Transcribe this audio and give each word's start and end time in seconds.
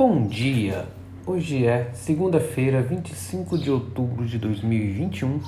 Bom 0.00 0.26
dia! 0.26 0.88
Hoje 1.26 1.66
é 1.66 1.90
segunda-feira, 1.92 2.80
25 2.80 3.58
de 3.58 3.70
outubro 3.70 4.24
de 4.24 4.38
2021 4.38 5.38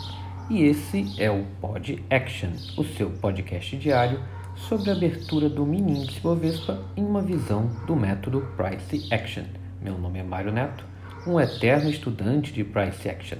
e 0.50 0.64
esse 0.64 1.06
é 1.18 1.30
o 1.30 1.46
Pod 1.58 2.04
Action, 2.10 2.50
o 2.76 2.84
seu 2.84 3.08
podcast 3.12 3.74
diário 3.78 4.20
sobre 4.54 4.90
a 4.90 4.92
abertura 4.92 5.48
do 5.48 5.64
mini 5.64 6.00
índice 6.02 6.20
Bovespa 6.20 6.84
em 6.94 7.02
uma 7.02 7.22
visão 7.22 7.70
do 7.86 7.96
método 7.96 8.46
Price 8.54 9.08
Action. 9.10 9.44
Meu 9.80 9.96
nome 9.96 10.18
é 10.18 10.22
Mário 10.22 10.52
Neto, 10.52 10.84
um 11.26 11.40
eterno 11.40 11.88
estudante 11.88 12.52
de 12.52 12.62
Price 12.62 13.08
Action. 13.08 13.38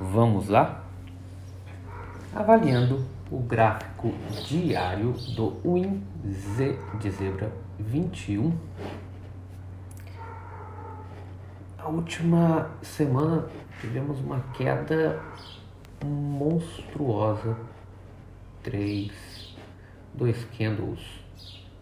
Vamos 0.00 0.48
lá? 0.48 0.86
Avaliando 2.34 3.04
o 3.30 3.40
gráfico 3.40 4.10
diário 4.48 5.12
do 5.36 5.60
WIN 5.62 6.02
Z 6.26 6.78
de 6.98 7.10
zebra 7.10 7.52
21 7.78 8.54
a 11.86 11.88
última 11.88 12.70
semana 12.82 13.48
tivemos 13.80 14.18
uma 14.18 14.40
queda 14.54 15.22
monstruosa. 16.04 17.56
Três, 18.60 19.56
dois 20.12 20.44
candles 20.58 20.98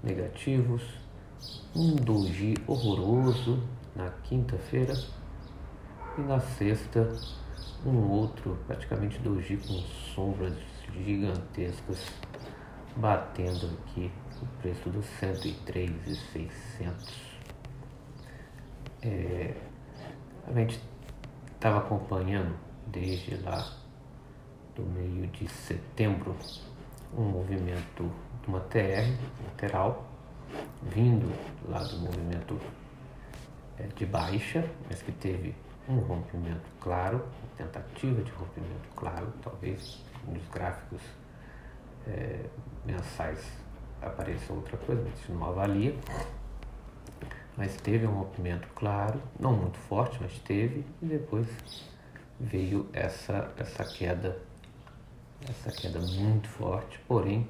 negativos, 0.02 0.82
um 1.74 1.96
doji 1.96 2.52
horroroso 2.66 3.66
na 3.96 4.10
quinta-feira 4.24 4.92
e 6.18 6.20
na 6.20 6.38
sexta 6.38 7.10
um 7.86 8.10
outro 8.10 8.58
praticamente 8.66 9.18
doji 9.20 9.56
com 9.56 9.80
sombras 10.14 10.58
gigantescas 11.02 12.12
batendo 12.94 13.70
aqui 13.78 14.12
o 14.42 14.46
preço 14.60 14.90
dos 14.90 15.06
103,600. 15.18 17.24
É, 19.00 19.54
gente 20.60 20.80
estava 21.54 21.78
acompanhando 21.78 22.54
desde 22.86 23.36
lá 23.36 23.72
do 24.74 24.82
meio 24.82 25.26
de 25.28 25.48
setembro 25.48 26.36
um 27.16 27.22
movimento 27.22 28.10
de 28.42 28.48
uma 28.48 28.60
TR 28.60 29.08
lateral 29.44 30.04
vindo 30.82 31.32
lá 31.68 31.82
do 31.82 31.98
movimento 31.98 32.60
é, 33.78 33.84
de 33.96 34.06
baixa, 34.06 34.68
mas 34.88 35.02
que 35.02 35.12
teve 35.12 35.54
um 35.88 35.98
rompimento 35.98 36.64
claro, 36.80 37.24
tentativa 37.56 38.22
de 38.22 38.30
rompimento 38.32 38.88
claro, 38.94 39.32
talvez 39.42 40.02
nos 40.26 40.46
gráficos 40.48 41.00
é, 42.06 42.44
mensais 42.84 43.44
apareça 44.00 44.52
outra 44.52 44.76
coisa, 44.76 45.02
mas 45.02 45.18
isso 45.18 45.32
não 45.32 45.44
avalia 45.44 45.94
mas 47.56 47.76
teve 47.76 48.06
um 48.06 48.12
rompimento 48.12 48.68
claro, 48.74 49.20
não 49.38 49.52
muito 49.52 49.78
forte, 49.78 50.18
mas 50.20 50.38
teve, 50.40 50.84
e 51.00 51.06
depois 51.06 51.46
veio 52.38 52.88
essa, 52.92 53.52
essa 53.56 53.84
queda, 53.84 54.38
essa 55.48 55.70
queda 55.70 56.00
muito 56.00 56.48
forte, 56.48 56.98
porém, 57.06 57.46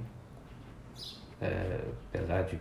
é, 1.40 1.80
apesar 2.08 2.42
de 2.42 2.58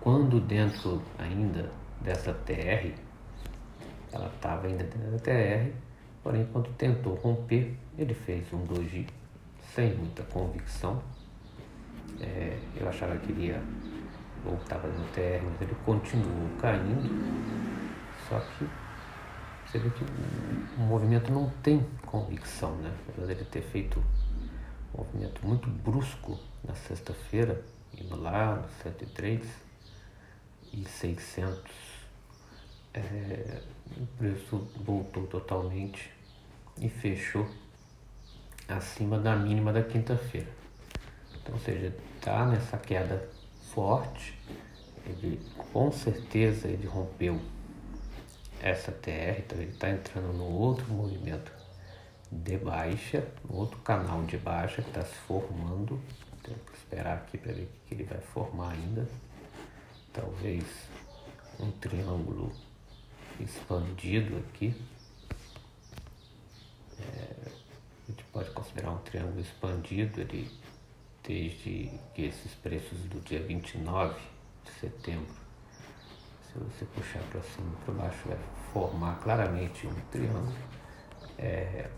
quando 0.00 0.40
dentro 0.40 1.02
ainda 1.18 1.70
dessa 2.00 2.32
TR, 2.32 2.92
ela 4.12 4.26
estava 4.26 4.66
ainda 4.66 4.84
dentro 4.84 5.10
da 5.10 5.18
TR, 5.18 5.72
porém 6.22 6.46
quando 6.52 6.68
tentou 6.74 7.14
romper, 7.14 7.76
ele 7.98 8.14
fez 8.14 8.52
um 8.52 8.64
doji 8.64 9.06
sem 9.74 9.94
muita 9.94 10.22
convicção. 10.24 11.02
É, 12.20 12.56
eu 12.76 12.88
achava 12.88 13.16
que 13.16 13.32
iria 13.32 13.60
ou 14.46 14.56
estava 14.56 14.88
no 14.88 15.04
mas 15.04 15.60
ele 15.60 15.74
continuou 15.84 16.48
caindo. 16.60 17.08
Só 18.28 18.40
que 18.40 18.68
você 19.66 19.78
vê 19.78 19.90
que 19.90 20.04
o 20.78 20.80
movimento 20.80 21.32
não 21.32 21.50
tem 21.62 21.84
convicção, 22.06 22.76
né? 22.76 22.94
Apesar 23.08 23.26
dele 23.26 23.44
ter 23.44 23.62
feito 23.62 24.02
um 24.94 24.98
movimento 24.98 25.46
muito 25.46 25.68
brusco 25.68 26.38
na 26.62 26.74
sexta-feira, 26.74 27.64
indo 27.98 28.16
lá 28.20 28.56
no 28.56 28.68
103 28.82 29.46
e 30.72 30.84
600, 30.84 31.72
é, 32.94 33.60
o 33.96 34.06
preço 34.18 34.68
voltou 34.76 35.26
totalmente 35.26 36.10
e 36.80 36.88
fechou 36.88 37.48
acima 38.68 39.18
da 39.18 39.34
mínima 39.36 39.72
da 39.72 39.82
quinta-feira. 39.82 40.48
Então, 41.34 41.54
ou 41.54 41.60
seja, 41.60 41.94
está 42.16 42.46
nessa 42.46 42.78
queda 42.78 43.28
forte, 43.74 44.38
ele 45.04 45.40
com 45.72 45.90
certeza 45.90 46.68
ele 46.68 46.86
rompeu 46.86 47.40
essa 48.62 48.92
TR, 48.92 49.40
então 49.40 49.58
ele 49.58 49.72
está 49.72 49.90
entrando 49.90 50.32
no 50.32 50.44
outro 50.44 50.86
movimento 50.90 51.52
de 52.30 52.56
baixa, 52.56 53.26
outro 53.48 53.78
canal 53.80 54.22
de 54.22 54.38
baixa 54.38 54.80
que 54.80 54.88
está 54.88 55.04
se 55.04 55.14
formando. 55.14 56.00
Tenho 56.42 56.58
que 56.58 56.76
esperar 56.76 57.16
aqui 57.18 57.36
para 57.36 57.52
ver 57.52 57.62
o 57.62 57.86
que 57.86 57.94
ele 57.94 58.04
vai 58.04 58.20
formar 58.20 58.72
ainda. 58.72 59.06
Talvez 60.12 60.64
um 61.60 61.70
triângulo 61.72 62.52
expandido 63.40 64.38
aqui. 64.38 64.74
É, 66.98 67.48
a 67.48 68.10
gente 68.10 68.24
pode 68.32 68.50
considerar 68.50 68.90
um 68.92 68.98
triângulo 68.98 69.40
expandido, 69.40 70.20
ele 70.20 70.50
desde 71.26 71.90
que 72.14 72.22
esses 72.22 72.52
preços 72.54 72.98
do 73.04 73.18
dia 73.20 73.40
29 73.42 74.20
de 74.64 74.70
setembro, 74.72 75.34
se 76.46 76.58
você 76.58 76.84
puxar 76.84 77.22
para 77.30 77.42
cima 77.42 77.72
e 77.72 77.84
para 77.84 77.94
baixo, 77.94 78.28
vai 78.28 78.38
formar 78.72 79.18
claramente 79.20 79.86
um 79.86 79.94
triângulo. 80.10 80.54
É, 81.38 81.88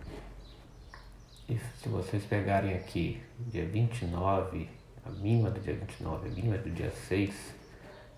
e 1.49 1.59
se 1.59 1.89
vocês 1.89 2.25
pegarem 2.25 2.75
aqui 2.75 3.23
dia 3.39 3.67
29, 3.67 4.69
a 5.05 5.11
mínima 5.11 5.51
do 5.51 5.61
dia 5.61 5.75
29, 5.75 6.29
a 6.29 6.31
mínima 6.31 6.59
do 6.59 6.71
dia 6.71 6.91
6 6.91 7.55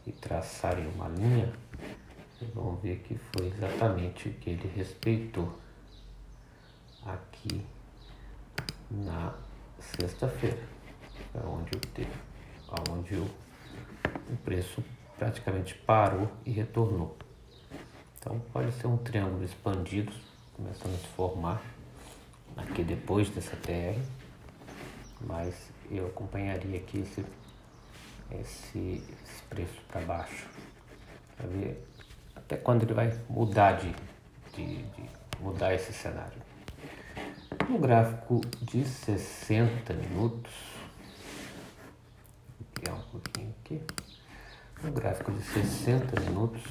e 0.06 0.12
traçarem 0.12 0.86
uma 0.88 1.08
linha, 1.08 1.52
vocês 2.30 2.50
vão 2.52 2.76
ver 2.76 2.98
que 3.00 3.18
foi 3.32 3.48
exatamente 3.48 4.28
o 4.28 4.34
que 4.34 4.50
ele 4.50 4.70
respeitou 4.76 5.58
aqui 7.04 7.64
na 8.90 9.34
sexta-feira 9.80 10.77
onde 11.46 11.76
o, 11.76 12.92
onde 12.92 13.14
o, 13.14 13.24
o 14.30 14.36
preço 14.44 14.82
praticamente 15.18 15.74
parou 15.74 16.30
e 16.44 16.50
retornou. 16.50 17.16
Então 18.18 18.40
pode 18.52 18.72
ser 18.72 18.86
um 18.86 18.96
triângulo 18.96 19.44
expandido, 19.44 20.12
começando 20.56 20.94
a 20.94 20.98
se 20.98 21.06
formar 21.08 21.62
aqui 22.56 22.82
depois 22.82 23.30
dessa 23.30 23.56
TR, 23.56 23.98
mas 25.20 25.70
eu 25.90 26.06
acompanharia 26.06 26.78
aqui 26.78 26.98
esse, 26.98 27.24
esse, 28.32 29.02
esse 29.24 29.42
preço 29.48 29.80
para 29.88 30.00
baixo, 30.02 30.46
para 31.36 31.46
ver 31.46 31.84
até 32.34 32.56
quando 32.56 32.82
ele 32.82 32.94
vai 32.94 33.18
mudar 33.28 33.72
de, 33.72 33.94
de, 34.54 34.82
de 34.82 35.10
mudar 35.40 35.74
esse 35.74 35.92
cenário. 35.92 36.40
No 37.68 37.78
gráfico 37.78 38.40
de 38.62 38.84
60 38.84 39.92
minutos, 39.92 40.52
ampliar 42.78 42.94
um 42.94 43.02
pouquinho 43.02 43.54
aqui. 43.60 43.82
No 44.82 44.92
gráfico 44.92 45.32
de 45.32 45.42
60 45.42 46.20
minutos, 46.20 46.62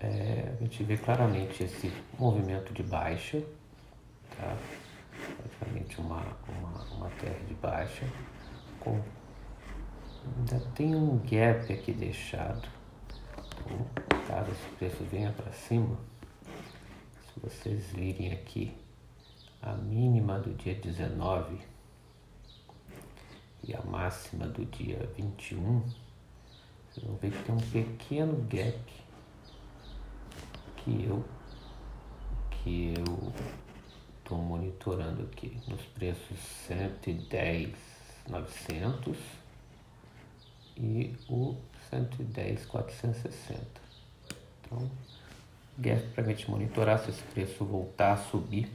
é, 0.00 0.52
a 0.52 0.62
gente 0.62 0.84
vê 0.84 0.98
claramente 0.98 1.64
esse 1.64 1.90
movimento 2.18 2.72
de 2.74 2.82
baixa, 2.82 3.42
tá? 4.36 4.56
praticamente 5.38 5.98
uma, 6.00 6.22
uma, 6.48 6.84
uma 6.94 7.10
terra 7.18 7.40
de 7.46 7.54
baixa, 7.54 8.06
com, 8.78 9.00
ainda 10.36 10.60
tem 10.74 10.94
um 10.94 11.18
gap 11.18 11.72
aqui 11.72 11.92
deixado, 11.92 12.68
então, 13.64 13.86
caso 14.26 14.50
esse 14.50 14.76
preço 14.76 15.04
venha 15.10 15.32
para 15.32 15.50
cima, 15.52 15.96
se 16.44 17.40
vocês 17.40 17.86
virem 17.92 18.32
aqui 18.32 18.76
a 19.62 19.72
mínima 19.72 20.38
do 20.38 20.52
dia 20.54 20.74
19, 20.74 21.58
e 23.64 23.74
a 23.74 23.82
máxima 23.82 24.46
do 24.46 24.64
dia 24.66 25.08
21, 25.16 25.80
vocês 26.90 27.06
vão 27.06 27.16
ver 27.16 27.30
que 27.30 27.42
tem 27.44 27.54
um 27.54 27.58
pequeno 27.58 28.46
gap 28.48 28.78
que 30.76 31.04
eu 31.04 31.24
que 32.50 32.94
eu 32.96 33.32
estou 34.18 34.38
monitorando 34.38 35.22
aqui 35.22 35.58
nos 35.68 35.82
preços 35.86 36.38
110 36.66 37.74
900 38.28 39.16
e 40.76 41.16
o 41.28 41.56
110 41.90 42.66
460. 42.66 43.60
Então, 44.60 44.90
gap 45.78 46.02
para 46.08 46.24
a 46.24 46.26
gente 46.26 46.50
monitorar 46.50 46.98
se 46.98 47.10
esse 47.10 47.22
preço 47.22 47.64
voltar 47.64 48.12
a 48.12 48.16
subir, 48.16 48.70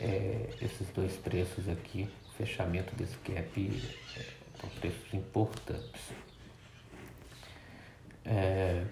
é, 0.00 0.48
esses 0.60 0.88
dois 0.90 1.16
preços 1.16 1.68
aqui 1.68 2.08
fechamento 2.36 2.94
desse 2.94 3.16
gap 3.26 3.82
são 4.60 4.68
preços 4.80 5.14
importantes. 5.14 6.12
É, 8.24 8.84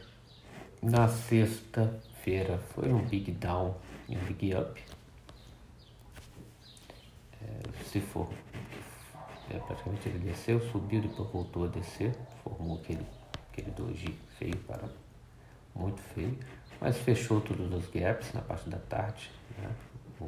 na 0.83 1.09
sexta-feira 1.09 2.59
foi 2.75 2.93
um 2.93 3.05
big 3.05 3.33
down 3.33 3.75
e 4.09 4.17
um 4.17 4.25
big 4.25 4.55
up. 4.55 4.83
É, 7.43 7.85
se 7.85 8.01
for, 8.01 8.29
é, 9.51 9.59
praticamente 9.59 10.09
ele 10.09 10.19
desceu, 10.19 10.61
subiu, 10.71 11.03
depois 11.03 11.29
voltou 11.31 11.65
a 11.65 11.69
descer, 11.69 12.15
formou 12.43 12.79
aquele, 12.79 13.07
aquele 13.51 13.71
doji 13.73 14.19
feio 14.39 14.57
para 14.59 14.89
muito 15.75 16.01
feio, 16.01 16.39
mas 16.81 16.97
fechou 16.99 17.41
todos 17.41 17.73
os 17.73 17.91
gaps 17.91 18.33
na 18.33 18.41
parte 18.41 18.69
da 18.71 18.79
tarde. 18.79 19.31
Né? 19.59 19.71
O, 20.21 20.27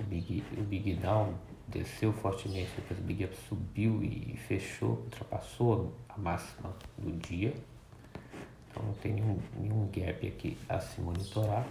o, 0.00 0.04
big, 0.04 0.44
o 0.56 0.62
big 0.62 0.94
down 0.94 1.34
desceu 1.68 2.12
fortemente, 2.12 2.70
depois 2.76 2.98
o 2.98 3.02
big 3.02 3.24
up 3.24 3.36
subiu 3.48 4.02
e 4.02 4.36
fechou, 4.48 4.90
ultrapassou 5.04 5.92
a 6.08 6.18
máxima 6.18 6.74
do 6.98 7.12
dia. 7.12 7.54
Então 8.70 8.82
não 8.82 8.94
tem 8.94 9.12
nenhum, 9.12 9.38
nenhum 9.56 9.88
gap 9.88 10.26
aqui 10.26 10.56
a 10.68 10.80
se 10.80 11.00
monitorar. 11.00 11.66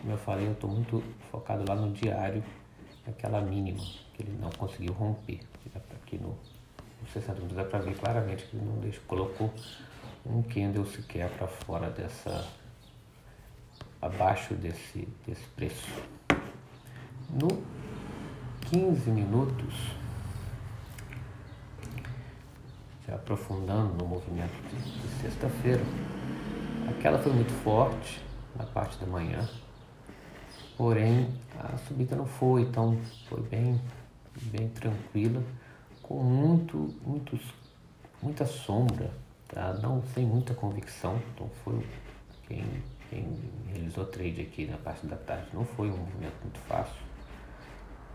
Como 0.00 0.12
eu 0.12 0.18
falei, 0.18 0.46
eu 0.46 0.52
estou 0.52 0.70
muito 0.70 1.02
focado 1.30 1.64
lá 1.68 1.74
no 1.74 1.92
diário, 1.92 2.42
aquela 3.06 3.40
mínima 3.40 3.82
que 4.14 4.22
ele 4.22 4.36
não 4.40 4.50
conseguiu 4.50 4.92
romper. 4.92 5.40
Aqui 6.02 6.18
no, 6.18 6.28
no 6.28 7.08
60 7.12 7.34
minutos 7.34 7.56
dá 7.56 7.64
para 7.64 7.80
ver 7.80 7.96
claramente 7.96 8.44
que 8.44 8.56
ele 8.56 8.64
não 8.64 8.78
deixou, 8.78 9.02
colocou 9.06 9.52
um 10.26 10.42
candle 10.42 10.84
sequer 10.86 11.30
para 11.30 11.46
fora 11.46 11.90
dessa 11.90 12.46
abaixo 14.00 14.54
desse, 14.54 15.06
desse 15.26 15.46
preço. 15.56 16.02
No 17.32 17.62
15 18.62 19.08
minutos, 19.08 19.74
já 23.06 23.14
aprofundando 23.14 23.94
no 23.94 24.04
movimento 24.04 24.52
de, 24.68 25.00
de 25.00 25.22
sexta-feira, 25.22 25.80
aquela 26.88 27.20
foi 27.20 27.32
muito 27.32 27.52
forte 27.62 28.20
na 28.56 28.64
parte 28.64 28.98
da 28.98 29.06
manhã, 29.06 29.48
porém 30.76 31.32
a 31.56 31.76
subida 31.78 32.16
não 32.16 32.26
foi, 32.26 32.62
então 32.62 32.98
foi 33.28 33.40
bem, 33.42 33.80
bem 34.46 34.68
tranquila, 34.68 35.40
com 36.02 36.24
muito, 36.24 36.92
muitos, 37.06 37.40
muita 38.20 38.44
sombra, 38.44 39.08
tá? 39.46 39.72
não 39.74 40.02
sem 40.14 40.26
muita 40.26 40.52
convicção, 40.52 41.16
então 41.32 41.48
foi 41.62 41.86
quem, 42.48 42.64
quem 43.08 43.38
realizou 43.68 44.04
trade 44.04 44.40
aqui 44.40 44.66
na 44.66 44.78
parte 44.78 45.06
da 45.06 45.16
tarde, 45.16 45.46
não 45.54 45.64
foi 45.64 45.88
um 45.88 45.96
movimento 45.96 46.34
muito 46.42 46.58
fácil 46.66 47.09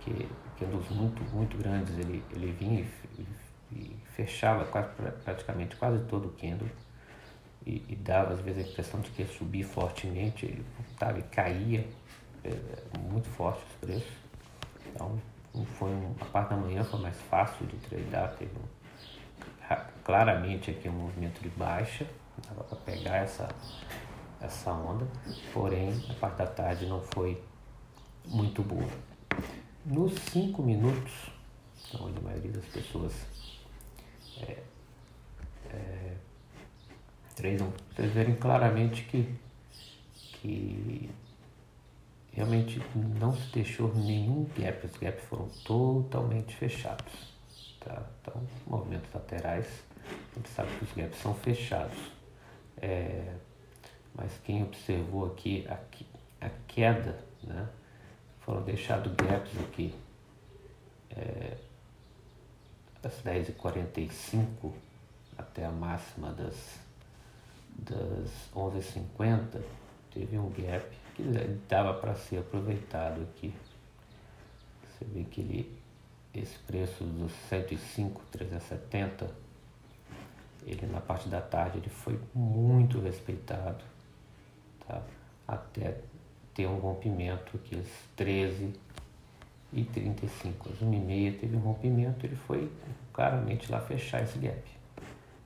que 0.05 0.29
candles 0.59 0.89
muito, 0.89 1.21
muito 1.35 1.57
grandes, 1.57 1.97
ele, 1.97 2.23
ele 2.31 2.51
vinha 2.51 2.85
e, 3.17 3.25
e 3.71 3.95
fechava 4.15 4.63
quase, 4.65 4.89
praticamente 5.23 5.75
quase 5.75 6.03
todo 6.05 6.27
o 6.27 6.31
candle 6.31 6.69
e, 7.65 7.83
e, 7.89 7.95
dava 7.95 8.33
às 8.33 8.39
vezes 8.41 8.65
a 8.65 8.69
impressão 8.69 9.01
de 9.01 9.09
que 9.09 9.23
ia 9.23 9.27
subir 9.27 9.63
fortemente, 9.63 10.45
ele 10.45 10.63
voltava 10.77 11.17
e 11.17 11.23
caía 11.23 11.87
é, 12.43 12.99
muito 12.99 13.27
forte 13.29 13.63
os 13.65 13.73
preços. 13.81 14.13
Então, 14.87 15.19
foi 15.77 15.89
um, 15.89 16.13
a 16.21 16.25
parte 16.25 16.49
da 16.51 16.57
manhã 16.57 16.83
foi 16.83 16.99
mais 16.99 17.19
fácil 17.21 17.65
de 17.65 17.75
tradear, 17.77 18.35
teve 18.35 18.51
um, 18.55 19.75
claramente 20.03 20.69
aqui 20.69 20.87
um 20.87 20.93
movimento 20.93 21.41
de 21.41 21.49
baixa, 21.49 22.05
dava 22.47 22.63
para 22.63 22.77
pegar 22.77 23.17
essa, 23.17 23.49
essa 24.39 24.71
onda, 24.71 25.07
porém 25.51 25.91
a 26.09 26.13
parte 26.13 26.37
da 26.37 26.47
tarde 26.47 26.85
não 26.85 27.01
foi 27.01 27.41
muito 28.27 28.61
boa. 28.61 29.14
Nos 29.85 30.13
cinco 30.31 30.63
minutos, 30.63 31.13
onde 32.01 32.17
a 32.17 32.21
maioria 32.21 32.51
das 32.53 32.65
pessoas 32.65 33.13
é, 34.41 34.63
é, 35.69 36.15
treinam, 37.35 37.71
vocês 37.93 38.11
verem 38.11 38.35
claramente 38.35 39.03
que, 39.03 39.31
que 40.11 41.11
realmente 42.31 42.81
não 43.19 43.35
se 43.35 43.51
deixou 43.51 43.93
nenhum 43.93 44.47
gap, 44.57 44.87
os 44.87 44.97
gaps 44.97 45.23
foram 45.25 45.47
totalmente 45.63 46.55
fechados. 46.55 47.35
Tá? 47.79 48.01
Então, 48.21 48.41
movimentos 48.65 49.13
laterais, 49.13 49.67
a 50.07 50.35
gente 50.35 50.49
sabe 50.49 50.75
que 50.79 50.83
os 50.85 50.93
gaps 50.93 51.19
são 51.19 51.35
fechados. 51.35 52.11
É, 52.81 53.35
mas 54.15 54.31
quem 54.43 54.63
observou 54.63 55.27
aqui 55.27 55.63
a, 55.69 55.77
a 56.43 56.49
queda, 56.67 57.23
né? 57.43 57.69
Foram 58.45 58.61
deixados 58.61 59.11
gaps 59.15 59.51
aqui 59.59 59.93
é, 61.09 61.57
das 63.01 63.21
10h45 63.23 64.71
até 65.37 65.65
a 65.65 65.71
máxima 65.71 66.31
das, 66.31 66.79
das 67.77 68.29
11h50 68.55 69.61
teve 70.13 70.37
um 70.37 70.49
gap 70.51 70.87
que 71.15 71.23
dava 71.67 71.93
para 71.99 72.15
ser 72.15 72.37
aproveitado 72.37 73.21
aqui. 73.21 73.53
Você 74.87 75.05
vê 75.05 75.23
que 75.23 75.41
ele, 75.41 75.77
esse 76.33 76.57
preço 76.59 77.03
dos 77.03 77.31
105, 77.49 78.21
370, 78.31 79.29
ele 80.65 80.85
na 80.87 81.01
parte 81.01 81.27
da 81.27 81.41
tarde 81.41 81.79
ele 81.79 81.89
foi 81.89 82.19
muito 82.33 82.99
respeitado, 82.99 83.83
tá? 84.87 85.01
Até 85.47 85.99
ter 86.55 86.67
um 86.67 86.77
rompimento 86.77 87.57
aqui 87.57 87.77
às 87.77 87.87
13 88.15 88.73
e 89.73 89.83
35. 89.83 90.69
Às 90.69 90.79
1h30 90.79 91.39
teve 91.39 91.55
um 91.55 91.59
rompimento, 91.59 92.25
ele 92.25 92.35
foi 92.35 92.71
claramente 93.13 93.71
lá 93.71 93.81
fechar 93.81 94.23
esse 94.23 94.39
gap. 94.39 94.63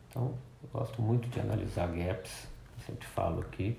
Então, 0.08 0.34
eu 0.64 0.70
gosto 0.72 1.02
muito 1.02 1.28
de 1.28 1.40
analisar 1.40 1.88
gaps, 1.88 2.48
sempre 2.86 3.08
falo 3.08 3.42
aqui, 3.42 3.78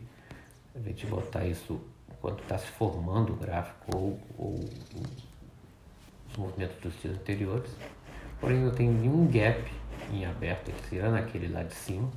a 0.74 0.80
gente 0.80 1.06
botar 1.06 1.46
isso 1.46 1.80
quando 2.20 2.42
está 2.42 2.58
se 2.58 2.66
formando 2.66 3.32
o 3.32 3.36
gráfico 3.36 3.96
ou, 3.96 4.20
ou 4.36 4.54
os 6.28 6.36
movimentos 6.36 6.76
dos 6.82 7.00
dias 7.00 7.14
anteriores. 7.14 7.70
Porém, 8.40 8.62
eu 8.62 8.72
tenho 8.72 8.92
nenhum 8.92 9.26
gap 9.26 9.70
em 10.12 10.24
aberto, 10.24 10.72
tirando 10.88 11.16
aquele 11.16 11.48
lá 11.48 11.62
de 11.62 11.74
cima, 11.74 12.10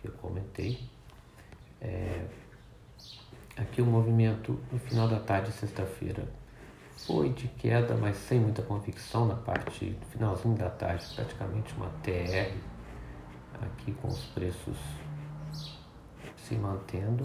que 0.00 0.08
eu 0.08 0.12
comentei. 0.12 0.80
É, 1.80 2.24
Aqui 3.56 3.80
o 3.80 3.86
movimento 3.86 4.58
no 4.72 4.80
final 4.80 5.06
da 5.06 5.20
tarde, 5.20 5.52
sexta-feira, 5.52 6.26
foi 7.06 7.28
de 7.28 7.46
queda, 7.46 7.94
mas 7.94 8.16
sem 8.16 8.40
muita 8.40 8.62
convicção 8.62 9.26
na 9.26 9.36
parte 9.36 9.96
no 10.00 10.06
finalzinho 10.06 10.56
da 10.56 10.68
tarde, 10.68 11.04
praticamente 11.14 11.72
uma 11.74 11.88
TR, 12.02 12.52
aqui 13.62 13.92
com 13.92 14.08
os 14.08 14.24
preços 14.26 14.76
se 16.36 16.56
mantendo. 16.56 17.22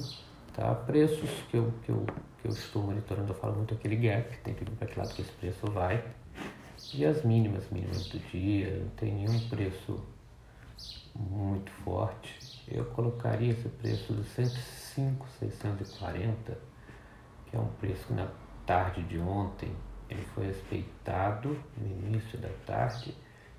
Tá? 0.53 0.75
Preços 0.75 1.29
que 1.49 1.57
eu, 1.57 1.73
que, 1.83 1.89
eu, 1.89 2.05
que 2.41 2.47
eu 2.47 2.51
estou 2.51 2.83
monitorando, 2.83 3.31
eu 3.31 3.35
falo 3.35 3.55
muito 3.55 3.73
aquele 3.73 3.95
gap, 3.95 4.37
tem 4.43 4.53
que 4.53 4.63
vir 4.63 4.75
para 4.75 4.87
que 4.87 4.99
lado 4.99 5.13
que 5.15 5.23
esse 5.23 5.31
preço 5.31 5.65
vai. 5.71 6.03
E 6.93 7.05
as 7.05 7.23
mínimas, 7.23 7.67
mínimas 7.71 8.07
do 8.07 8.19
dia, 8.19 8.81
não 8.83 8.89
tem 8.91 9.13
nenhum 9.13 9.49
preço 9.49 9.99
muito 11.15 11.71
forte. 11.83 12.39
Eu 12.67 12.85
colocaria 12.85 13.51
esse 13.51 13.67
preço 13.67 14.13
do 14.13 14.23
150 14.23 14.78
5,640, 14.95 16.57
que 17.45 17.55
é 17.55 17.59
um 17.59 17.67
preço 17.79 18.07
que 18.07 18.13
na 18.13 18.27
tarde 18.65 19.03
de 19.03 19.19
ontem 19.19 19.75
ele 20.09 20.23
foi 20.33 20.47
respeitado 20.47 21.59
no 21.77 21.87
início 21.87 22.37
da 22.39 22.49
tarde 22.65 23.15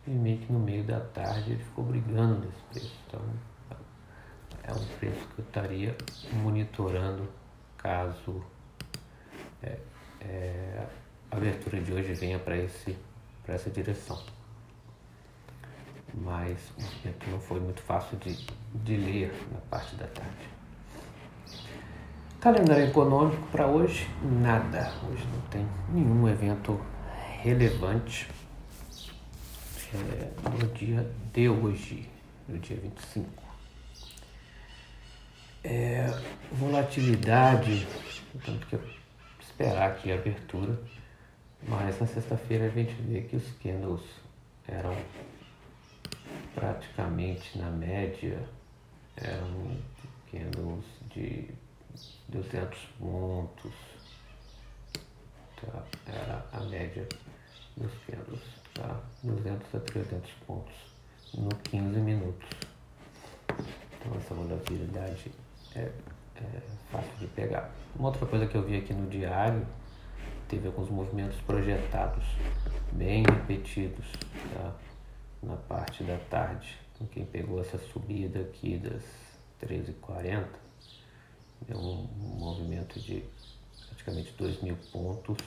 e 0.07 0.11
meio 0.11 0.39
que 0.39 0.53
no 0.53 0.59
meio 0.59 0.85
da 0.85 1.01
tarde 1.01 1.53
ele 1.53 1.63
ficou 1.63 1.85
brigando 1.85 2.47
nesse 2.47 2.63
preço. 2.71 2.97
Então 3.07 3.21
é 4.63 4.73
um 4.73 4.87
preço 4.99 5.29
que 5.29 5.41
eu 5.41 5.45
estaria 5.45 5.97
monitorando 6.33 7.29
caso 7.77 8.45
é, 9.63 9.79
é, 10.21 10.87
a 11.31 11.37
abertura 11.37 11.81
de 11.81 11.93
hoje 11.93 12.15
venha 12.15 12.39
para 12.39 12.57
essa 12.57 13.71
direção. 13.71 14.23
Mas 16.13 16.59
o 16.71 17.31
não 17.31 17.41
foi 17.41 17.61
muito 17.61 17.81
fácil 17.83 18.19
de, 18.19 18.35
de 18.75 18.97
ler 18.97 19.33
na 19.53 19.61
parte 19.61 19.95
da 19.95 20.07
tarde. 20.09 20.60
Calendário 22.41 22.87
econômico 22.87 23.47
para 23.49 23.67
hoje, 23.67 24.09
nada. 24.23 24.93
Hoje 25.09 25.27
não 25.27 25.41
tem 25.51 25.69
nenhum 25.91 26.27
evento 26.27 26.81
relevante 27.43 28.27
é, 29.95 30.31
no 30.49 30.67
dia 30.69 31.07
de 31.33 31.49
hoje, 31.49 32.09
no 32.49 32.59
dia 32.59 32.79
25. 32.79 33.29
É, 35.63 36.07
volatilidade, 36.53 37.87
tanto 38.45 38.67
que 38.67 38.79
esperar 39.43 39.91
aqui 39.91 40.11
a 40.11 40.15
abertura, 40.15 40.81
mas 41.69 42.01
na 42.01 42.07
sexta-feira 42.07 42.67
a 42.67 42.71
gente 42.71 42.95
vê 43.03 43.21
que 43.21 43.37
os 43.37 43.51
candles 43.63 44.01
eram 44.67 44.97
praticamente 46.55 47.59
na 47.59 47.69
média, 47.69 48.39
eram 49.17 49.77
candles 50.31 50.85
de 51.11 51.51
200 52.29 52.79
pontos. 52.99 53.73
Tá? 55.61 55.85
Era 56.07 56.47
a 56.53 56.61
média 56.65 57.07
dos 57.77 57.93
pêndulos. 58.07 58.41
Tá? 58.75 59.01
200 59.23 59.75
a 59.75 59.81
300 59.81 60.31
pontos 60.47 60.75
no 61.35 61.49
15 61.49 61.99
minutos. 62.01 62.49
Então 63.49 64.17
essa 64.17 64.35
volatilidade 64.35 65.31
é, 65.77 65.91
é 66.37 66.61
fácil 66.91 67.17
de 67.19 67.27
pegar. 67.29 67.71
Uma 67.95 68.09
outra 68.09 68.27
coisa 68.27 68.47
que 68.47 68.57
eu 68.57 68.63
vi 68.63 68.77
aqui 68.77 68.95
no 68.95 69.09
diário, 69.09 69.67
teve 70.49 70.67
alguns 70.67 70.89
movimentos 70.89 71.39
projetados, 71.43 72.25
bem 72.93 73.23
repetidos 73.23 74.07
tá? 74.55 74.75
na 75.43 75.57
parte 75.57 76.03
da 76.05 76.17
tarde. 76.31 76.79
Então, 76.95 77.07
quem 77.09 77.25
pegou 77.25 77.61
essa 77.61 77.79
subida 77.79 78.41
aqui 78.41 78.77
das 78.77 79.03
13h40, 79.63 80.47
deu 81.67 81.79
um, 81.79 82.09
um 82.21 82.39
movimento 82.39 82.99
de 83.01 83.23
praticamente 83.89 84.33
2 84.39 84.63
mil 84.63 84.77
pontos. 84.93 85.39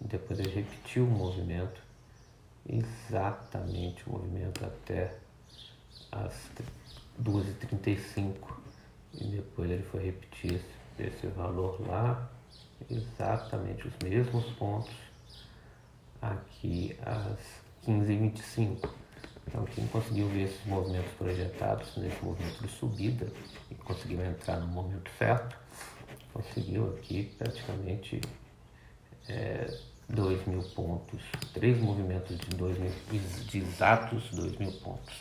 Depois 0.00 0.38
ele 0.38 0.50
repetiu 0.50 1.04
o 1.04 1.10
movimento, 1.10 1.80
exatamente 2.68 4.06
o 4.08 4.12
movimento 4.12 4.64
até 4.64 5.16
as 6.12 6.50
2h35 7.22 8.34
e 9.14 9.24
depois 9.24 9.70
ele 9.70 9.82
foi 9.84 10.04
repetir 10.04 10.60
esse 10.98 11.26
valor 11.28 11.80
lá, 11.86 12.30
exatamente 12.90 13.86
os 13.88 13.94
mesmos 14.02 14.44
pontos 14.52 14.94
aqui 16.20 16.96
às 17.02 17.38
15h25. 17.86 18.90
Então 19.46 19.64
quem 19.66 19.86
conseguiu 19.86 20.28
ver 20.28 20.44
esses 20.44 20.66
movimentos 20.66 21.12
projetados 21.12 21.96
nesse 21.96 22.22
movimento 22.24 22.62
de 22.62 22.68
subida 22.68 23.32
e 23.70 23.74
conseguiu 23.76 24.24
entrar 24.24 24.58
no 24.58 24.66
momento 24.66 25.10
certo, 25.18 25.56
conseguiu 26.32 26.94
aqui 26.96 27.34
praticamente 27.38 28.20
é, 29.28 29.72
2 30.08 30.46
mil 30.46 30.62
pontos, 30.62 31.22
três 31.52 31.78
movimentos 31.80 32.36
de, 32.38 32.56
dois 32.56 32.78
mil, 32.78 32.92
de 33.10 33.58
exatos 33.58 34.30
2 34.30 34.58
mil 34.58 34.72
pontos. 34.72 35.14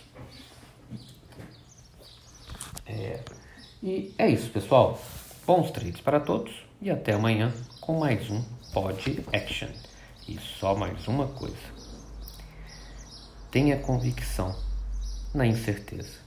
É, 2.86 3.24
e 3.82 4.14
é 4.18 4.30
isso, 4.30 4.50
pessoal. 4.52 5.00
Bons 5.46 5.72
trades 5.72 6.02
para 6.02 6.20
todos 6.20 6.52
e 6.82 6.90
até 6.90 7.14
amanhã 7.14 7.54
com 7.82 8.00
mais 8.00 8.30
um 8.30 8.44
Pod 8.74 9.24
Action. 9.34 9.70
E 10.28 10.40
só 10.40 10.76
mais 10.76 11.08
uma 11.08 11.28
coisa. 11.28 11.75
Tenha 13.56 13.78
convicção 13.78 14.54
na 15.34 15.48
incerteza. 15.48 16.25